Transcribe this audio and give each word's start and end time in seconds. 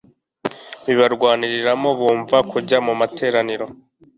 bibarwaniramo, 0.85 1.89
bumva 1.99 2.37
kujya 2.51 2.77
mu 2.85 2.93
materaniro 2.99 3.65